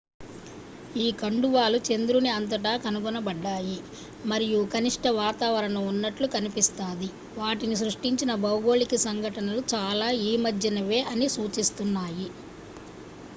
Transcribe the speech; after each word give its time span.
ఈ 0.97 1.17
కండువాలు 1.19 1.79
చంద్రుని 1.87 2.29
అంతటా 2.35 2.71
కనుగొనబడ్డాయి 2.83 3.75
మరియు 4.25 4.61
కనిష్ట 4.73 5.05
వాతావరణం 5.19 5.85
ఉన్నట్లు 5.91 6.29
కనిపిస్తాది 6.35 7.09
వాటిని 7.37 7.77
సృష్టించిన 7.83 8.33
భౌగోళిక 8.45 9.01
సంఘటనలు 9.07 9.63
చాలా 9.73 10.09
ఈమధ్యనేవే 10.27 11.01
అని 11.13 11.29
సూచిస్తున్నాయి 11.37 12.29